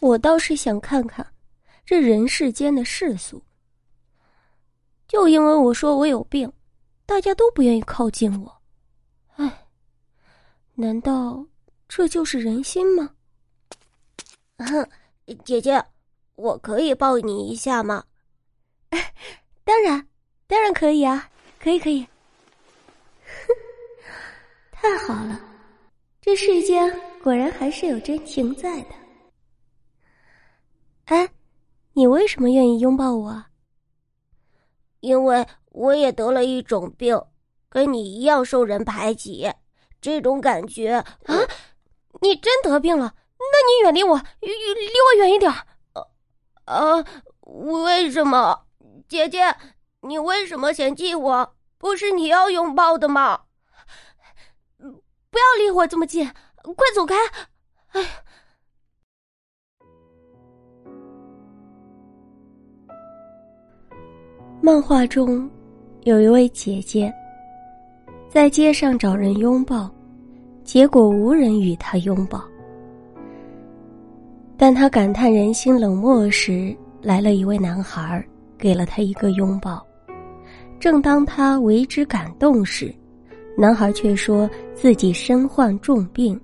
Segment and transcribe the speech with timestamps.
[0.00, 1.26] 我倒是想看看
[1.84, 3.42] 这人世间的世俗。
[5.06, 6.52] 就因为我说我有病，
[7.04, 8.62] 大家都不愿意靠近我。
[9.36, 9.66] 唉，
[10.74, 11.44] 难道
[11.88, 13.10] 这就是人心吗？
[14.58, 14.88] 哼，
[15.44, 15.82] 姐姐，
[16.36, 18.04] 我可以抱你一下吗？
[19.64, 20.06] 当然，
[20.46, 21.28] 当然可以啊，
[21.58, 22.06] 可以可以。
[24.70, 25.40] 太好了，
[26.20, 26.90] 这世间
[27.22, 28.94] 果然还是有真情在的。
[31.10, 31.28] 哎，
[31.94, 33.44] 你为什么愿意拥抱我？
[35.00, 37.20] 因为我也得了一种病，
[37.68, 39.52] 跟你一样受人排挤，
[40.00, 41.34] 这种感觉啊！
[42.20, 43.12] 你真得病了？
[43.38, 45.52] 那你远离我，离我远一点。
[46.66, 47.04] 啊，
[47.40, 48.66] 为什么？
[49.08, 49.56] 姐姐，
[50.02, 51.56] 你为什么嫌弃我？
[51.76, 53.46] 不是你要拥抱的吗？
[54.78, 57.16] 不要离我这么近，快走开！
[64.62, 65.48] 漫画中，
[66.02, 67.10] 有一位姐姐
[68.28, 69.90] 在街上找人拥抱，
[70.64, 72.44] 结果无人与她拥抱。
[74.58, 78.22] 但她感叹人心冷漠时，来了一位男孩，
[78.58, 79.82] 给了她一个拥抱。
[80.78, 82.94] 正当她为之感动时，
[83.56, 86.38] 男孩却说自己身患重病，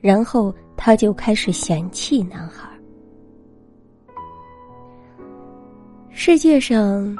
[0.00, 2.68] 然后她就开始嫌弃男孩。
[6.08, 7.16] 世界上。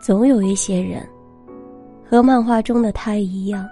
[0.00, 1.06] 总有一些人，
[2.08, 3.68] 和漫画中的他一样，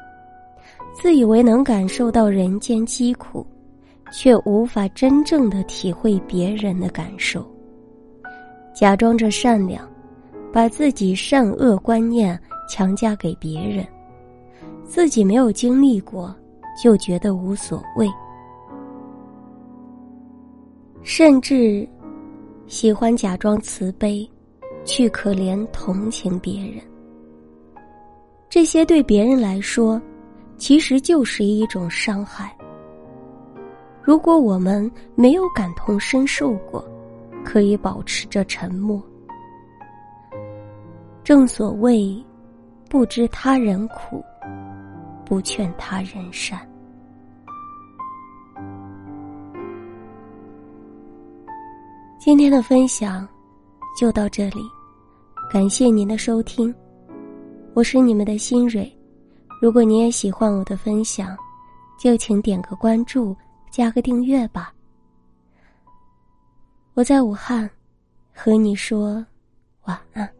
[0.93, 3.47] 自以为能感受到人间疾苦，
[4.13, 7.45] 却无法真正的体会别人的感受，
[8.75, 9.89] 假装着善良，
[10.53, 13.87] 把自己善恶观念强加给别人，
[14.85, 16.35] 自己没有经历过，
[16.83, 18.07] 就觉得无所谓，
[21.03, 21.89] 甚至
[22.67, 24.29] 喜欢假装慈悲。
[24.89, 26.83] 去可怜同情别人，
[28.49, 30.01] 这些对别人来说，
[30.57, 32.57] 其实就是一种伤害。
[34.03, 36.83] 如果我们没有感同身受过，
[37.45, 39.01] 可以保持着沉默。
[41.23, 42.25] 正所谓，
[42.89, 44.25] 不知他人苦，
[45.23, 46.59] 不劝他人善。
[52.19, 53.29] 今天的分享
[54.01, 54.63] 就到这里。
[55.51, 56.75] 感谢您的收听，
[57.73, 58.87] 我是你们的新蕊。
[59.63, 61.35] 如果你也喜欢我的分享，
[61.99, 63.35] 就请点个关注，
[63.71, 64.75] 加个订阅吧。
[66.93, 67.69] 我在武汉，
[68.35, 69.25] 和你说
[69.85, 70.38] 晚安。